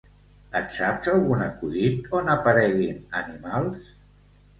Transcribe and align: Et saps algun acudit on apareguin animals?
Et 0.59 0.71
saps 0.75 1.09
algun 1.15 1.43
acudit 1.47 2.07
on 2.21 2.31
apareguin 2.37 2.97
animals? 3.21 3.93